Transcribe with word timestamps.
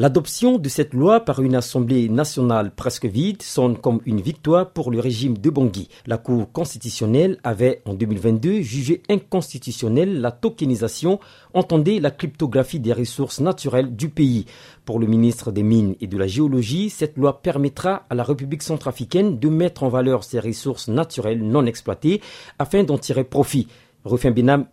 L'adoption 0.00 0.58
de 0.58 0.68
cette 0.68 0.94
loi 0.94 1.18
par 1.18 1.42
une 1.42 1.56
assemblée 1.56 2.08
nationale 2.08 2.70
presque 2.70 3.06
vide 3.06 3.42
sonne 3.42 3.76
comme 3.76 4.00
une 4.06 4.20
victoire 4.20 4.70
pour 4.70 4.92
le 4.92 5.00
régime 5.00 5.36
de 5.36 5.50
Bangui. 5.50 5.88
La 6.06 6.18
Cour 6.18 6.52
constitutionnelle 6.52 7.40
avait 7.42 7.82
en 7.84 7.94
2022 7.94 8.60
jugé 8.60 9.02
inconstitutionnelle 9.08 10.20
la 10.20 10.30
tokenisation, 10.30 11.18
entendait 11.52 11.98
la 11.98 12.12
cryptographie 12.12 12.78
des 12.78 12.92
ressources 12.92 13.40
naturelles 13.40 13.96
du 13.96 14.08
pays. 14.08 14.46
Pour 14.84 15.00
le 15.00 15.08
ministre 15.08 15.50
des 15.50 15.64
Mines 15.64 15.96
et 16.00 16.06
de 16.06 16.16
la 16.16 16.28
Géologie, 16.28 16.90
cette 16.90 17.16
loi 17.16 17.42
permettra 17.42 18.06
à 18.08 18.14
la 18.14 18.22
République 18.22 18.62
centrafricaine 18.62 19.40
de 19.40 19.48
mettre 19.48 19.82
en 19.82 19.88
valeur 19.88 20.22
ses 20.22 20.38
ressources 20.38 20.86
naturelles 20.86 21.42
non 21.42 21.66
exploitées 21.66 22.20
afin 22.60 22.84
d'en 22.84 22.98
tirer 22.98 23.24
profit. 23.24 23.66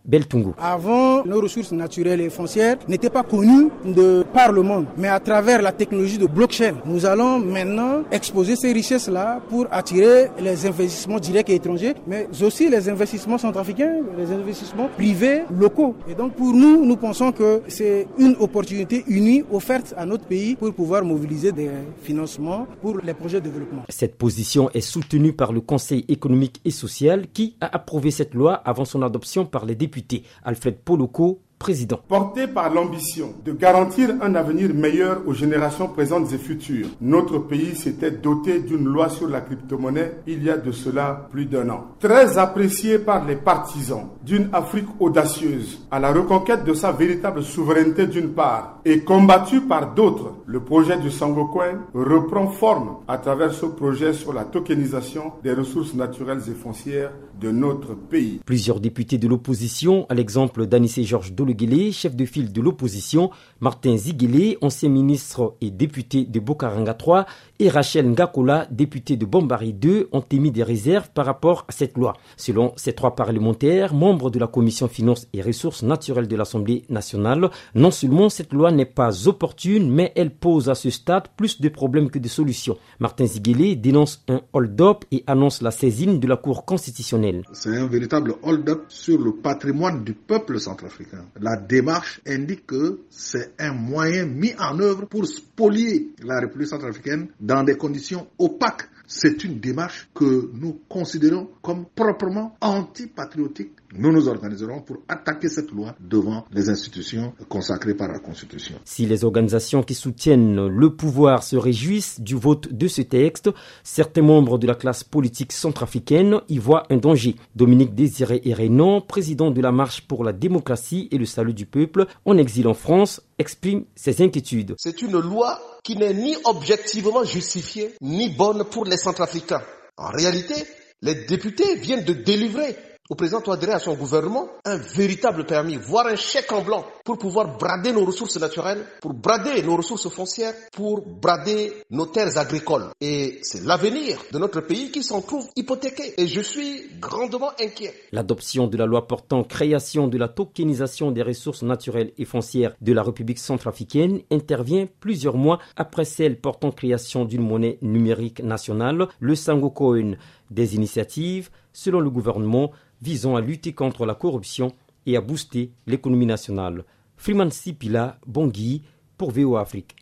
Beltungu. 0.04 0.50
Avant, 0.58 1.24
nos 1.24 1.40
ressources 1.40 1.72
naturelles 1.72 2.20
et 2.20 2.30
foncières 2.30 2.76
n'étaient 2.88 3.10
pas 3.10 3.22
connues 3.22 3.68
de 3.84 4.24
par 4.32 4.52
le 4.52 4.62
monde. 4.62 4.86
Mais 4.96 5.08
à 5.08 5.20
travers 5.20 5.62
la 5.62 5.72
technologie 5.72 6.18
de 6.18 6.26
blockchain, 6.26 6.74
nous 6.84 7.04
allons 7.06 7.38
maintenant 7.38 8.02
exposer 8.10 8.56
ces 8.56 8.72
richesses-là 8.72 9.40
pour 9.48 9.66
attirer 9.70 10.30
les 10.40 10.66
investissements 10.66 11.18
directs 11.18 11.50
et 11.50 11.56
étrangers, 11.56 11.94
mais 12.06 12.28
aussi 12.42 12.68
les 12.68 12.88
investissements 12.88 13.38
centrafricains, 13.38 13.96
les 14.16 14.32
investissements 14.32 14.88
privés 14.96 15.42
locaux. 15.50 15.94
Et 16.08 16.14
donc 16.14 16.34
pour 16.34 16.52
nous, 16.52 16.84
nous 16.84 16.96
pensons 16.96 17.32
que 17.32 17.62
c'est 17.68 18.06
une 18.18 18.36
opportunité 18.40 19.04
unie 19.08 19.42
offerte 19.52 19.94
à 19.96 20.06
notre 20.06 20.24
pays 20.24 20.56
pour 20.56 20.72
pouvoir 20.72 21.04
mobiliser 21.04 21.52
des 21.52 21.70
financements 22.02 22.66
pour 22.80 22.98
les 23.02 23.14
projets 23.14 23.40
de 23.40 23.48
développement. 23.48 23.82
Cette 23.88 24.16
position 24.16 24.70
est 24.72 24.80
soutenue 24.80 25.32
par 25.32 25.52
le 25.52 25.60
Conseil 25.60 26.04
économique 26.08 26.60
et 26.64 26.70
social 26.70 27.26
qui 27.32 27.56
a 27.60 27.74
approuvé 27.74 28.10
cette 28.10 28.34
loi 28.34 28.54
avant 28.54 28.84
son 28.84 29.02
adoption 29.02 29.25
par 29.50 29.66
les 29.66 29.74
députés. 29.74 30.24
Alfred 30.44 30.76
Poloco, 30.78 31.42
président. 31.66 31.98
Porté 32.06 32.46
par 32.46 32.72
l'ambition 32.72 33.34
de 33.44 33.50
garantir 33.50 34.10
un 34.22 34.36
avenir 34.36 34.72
meilleur 34.72 35.22
aux 35.26 35.32
générations 35.32 35.88
présentes 35.88 36.32
et 36.32 36.38
futures, 36.38 36.86
notre 37.00 37.38
pays 37.40 37.74
s'était 37.74 38.12
doté 38.12 38.60
d'une 38.60 38.84
loi 38.84 39.08
sur 39.08 39.26
la 39.26 39.40
crypto-monnaie 39.40 40.18
il 40.28 40.44
y 40.44 40.48
a 40.48 40.58
de 40.58 40.70
cela 40.70 41.26
plus 41.32 41.46
d'un 41.46 41.68
an. 41.70 41.86
Très 41.98 42.38
apprécié 42.38 43.00
par 43.00 43.26
les 43.26 43.34
partisans 43.34 44.10
d'une 44.24 44.48
Afrique 44.52 44.86
audacieuse 45.00 45.80
à 45.90 45.98
la 45.98 46.12
reconquête 46.12 46.64
de 46.64 46.72
sa 46.72 46.92
véritable 46.92 47.42
souveraineté 47.42 48.06
d'une 48.06 48.28
part 48.28 48.78
et 48.84 49.00
combattu 49.00 49.62
par 49.62 49.92
d'autres, 49.92 50.34
le 50.46 50.60
projet 50.60 50.96
du 50.98 51.10
Sangokoin 51.10 51.80
reprend 51.94 52.46
forme 52.46 52.98
à 53.08 53.18
travers 53.18 53.52
ce 53.52 53.66
projet 53.66 54.12
sur 54.12 54.32
la 54.32 54.44
tokenisation 54.44 55.32
des 55.42 55.52
ressources 55.52 55.94
naturelles 55.94 56.42
et 56.48 56.54
foncières 56.54 57.10
de 57.40 57.50
notre 57.50 57.94
pays. 57.94 58.40
Plusieurs 58.46 58.78
députés 58.80 59.18
de 59.18 59.28
l'opposition, 59.28 60.06
à 60.08 60.14
l'exemple 60.14 60.66
d'Anissé 60.66 61.02
Georges 61.02 61.32
Dologuélé, 61.56 61.92
chef 61.92 62.14
de 62.14 62.24
file 62.24 62.52
de 62.52 62.60
l'opposition, 62.60 63.30
Martin 63.60 63.96
Ziguélé, 63.96 64.58
ancien 64.60 64.88
ministre 64.88 65.54
et 65.60 65.70
député 65.70 66.24
de 66.24 66.38
Bokaranga 66.38 66.94
3, 66.94 67.26
et 67.58 67.68
Rachel 67.70 68.06
Ngakola, 68.10 68.66
député 68.70 69.16
de 69.16 69.24
Bombari 69.24 69.72
2, 69.72 70.10
ont 70.12 70.24
émis 70.30 70.50
des 70.50 70.62
réserves 70.62 71.10
par 71.14 71.24
rapport 71.26 71.64
à 71.68 71.72
cette 71.72 71.96
loi. 71.96 72.14
Selon 72.36 72.72
ces 72.76 72.92
trois 72.92 73.14
parlementaires, 73.16 73.94
membres 73.94 74.30
de 74.30 74.38
la 74.38 74.46
commission 74.46 74.88
finances 74.88 75.26
et 75.32 75.40
ressources 75.40 75.82
naturelles 75.82 76.28
de 76.28 76.36
l'Assemblée 76.36 76.84
nationale, 76.90 77.50
non 77.74 77.90
seulement 77.90 78.28
cette 78.28 78.52
loi 78.52 78.70
n'est 78.70 78.84
pas 78.84 79.26
opportune, 79.26 79.90
mais 79.90 80.12
elle 80.14 80.30
pose 80.30 80.68
à 80.68 80.74
ce 80.74 80.90
stade 80.90 81.28
plus 81.36 81.60
de 81.60 81.68
problèmes 81.70 82.10
que 82.10 82.18
de 82.18 82.28
solutions. 82.28 82.76
Martin 83.00 83.26
Ziguélé 83.26 83.76
dénonce 83.76 84.22
un 84.28 84.42
hold-up 84.52 85.04
et 85.10 85.24
annonce 85.26 85.62
la 85.62 85.70
saisine 85.70 86.20
de 86.20 86.26
la 86.26 86.36
Cour 86.36 86.64
constitutionnelle 86.64 87.42
c'est 87.52 87.76
un 87.76 87.86
véritable 87.86 88.34
hold-up 88.42 88.84
sur 88.88 89.20
le 89.20 89.32
patrimoine 89.32 90.04
du 90.04 90.14
peuple 90.14 90.58
centrafricain. 90.58 91.24
La 91.40 91.56
démarche 91.56 92.20
indique 92.26 92.66
que 92.66 93.00
c'est 93.10 93.52
un 93.58 93.72
moyen 93.72 94.26
mis 94.26 94.54
en 94.58 94.78
œuvre 94.80 95.06
pour 95.06 95.26
spolier 95.26 96.08
la 96.22 96.40
République 96.40 96.68
centrafricaine 96.68 97.28
dans 97.40 97.62
des 97.62 97.76
conditions 97.76 98.26
opaques 98.38 98.88
c'est 99.06 99.44
une 99.44 99.58
démarche 99.60 100.08
que 100.14 100.50
nous 100.54 100.80
considérons 100.88 101.48
comme 101.62 101.86
proprement 101.94 102.56
antipatriotique. 102.60 103.72
Nous 103.94 104.12
nous 104.12 104.28
organiserons 104.28 104.80
pour 104.82 104.98
attaquer 105.08 105.48
cette 105.48 105.70
loi 105.70 105.94
devant 106.00 106.44
les 106.52 106.68
institutions 106.68 107.32
consacrées 107.48 107.94
par 107.94 108.08
la 108.08 108.18
Constitution. 108.18 108.74
Si 108.84 109.06
les 109.06 109.24
organisations 109.24 109.82
qui 109.82 109.94
soutiennent 109.94 110.66
le 110.66 110.94
pouvoir 110.94 111.42
se 111.42 111.56
réjouissent 111.56 112.20
du 112.20 112.34
vote 112.34 112.72
de 112.72 112.88
ce 112.88 113.02
texte, 113.02 113.50
certains 113.84 114.22
membres 114.22 114.58
de 114.58 114.66
la 114.66 114.74
classe 114.74 115.04
politique 115.04 115.52
centrafricaine 115.52 116.40
y 116.48 116.58
voient 116.58 116.82
un 116.90 116.96
danger. 116.96 117.36
Dominique 117.54 117.94
Désiré 117.94 118.40
Hérénon, 118.44 119.00
président 119.00 119.50
de 119.50 119.60
la 119.60 119.72
Marche 119.72 120.02
pour 120.02 120.24
la 120.24 120.32
démocratie 120.32 121.08
et 121.12 121.18
le 121.18 121.24
salut 121.26 121.54
du 121.54 121.64
peuple, 121.66 122.06
en 122.24 122.36
exil 122.38 122.66
en 122.66 122.74
France, 122.74 123.22
exprime 123.38 123.84
ses 123.94 124.22
inquiétudes. 124.22 124.74
C'est 124.78 125.02
une 125.02 125.18
loi 125.18 125.58
qui 125.84 125.96
n'est 125.96 126.14
ni 126.14 126.34
objectivement 126.44 127.22
justifiée, 127.22 127.94
ni 128.00 128.28
bonne 128.28 128.64
pour 128.64 128.84
les 128.84 128.95
Centrafricains. 128.96 129.62
En 129.96 130.10
réalité, 130.10 130.54
les 131.02 131.26
députés 131.26 131.76
viennent 131.76 132.04
de 132.04 132.12
délivrer 132.12 132.76
au 133.08 133.14
président 133.14 133.40
Touadéré 133.40 133.72
à 133.72 133.78
son 133.78 133.94
gouvernement 133.94 134.48
un 134.64 134.76
véritable 134.76 135.44
permis, 135.44 135.76
voire 135.76 136.06
un 136.06 136.16
chèque 136.16 136.52
en 136.52 136.62
blanc 136.62 136.84
pour 137.04 137.18
pouvoir 137.18 137.56
brader 137.56 137.92
nos 137.92 138.04
ressources 138.04 138.38
naturelles, 138.38 138.84
pour 139.00 139.14
brader 139.14 139.62
nos 139.62 139.76
ressources 139.76 140.08
foncières, 140.08 140.54
pour 140.72 141.02
brader 141.06 141.72
nos 141.90 142.06
terres 142.06 142.36
agricoles. 142.36 142.86
Et 143.00 143.38
c'est 143.42 143.64
l'avenir 143.64 144.18
de 144.32 144.38
notre 144.38 144.60
pays 144.60 144.90
qui 144.90 145.02
s'en 145.02 145.20
trouve 145.20 145.46
hypothéqué. 145.56 146.14
Et 146.20 146.26
je 146.26 146.40
suis 146.40 146.90
grandement 147.00 147.50
inquiet. 147.60 147.94
L'adoption 148.12 148.66
de 148.66 148.76
la 148.76 148.86
loi 148.86 149.06
portant 149.06 149.44
création 149.44 150.08
de 150.08 150.18
la 150.18 150.28
tokenisation 150.28 151.12
des 151.12 151.22
ressources 151.22 151.62
naturelles 151.62 152.12
et 152.18 152.24
foncières 152.24 152.74
de 152.80 152.92
la 152.92 153.02
République 153.02 153.38
centrafricaine 153.38 154.20
intervient 154.30 154.86
plusieurs 155.00 155.36
mois 155.36 155.58
après 155.76 156.04
celle 156.04 156.40
portant 156.40 156.70
création 156.72 157.24
d'une 157.24 157.46
monnaie 157.46 157.78
numérique 157.82 158.42
nationale, 158.42 159.08
le 159.20 159.34
Sangocoin. 159.34 160.14
Des 160.48 160.76
initiatives, 160.76 161.50
selon 161.76 162.00
le 162.00 162.08
gouvernement, 162.08 162.70
visant 163.02 163.36
à 163.36 163.42
lutter 163.42 163.74
contre 163.74 164.06
la 164.06 164.14
corruption 164.14 164.72
et 165.04 165.14
à 165.14 165.20
booster 165.20 165.72
l'économie 165.86 166.24
nationale. 166.24 166.84
Freeman 167.18 167.50
Sipila, 167.50 168.18
Bangui, 168.26 168.82
pour 169.18 169.30
VO 169.30 169.56
Afrique. 169.56 169.96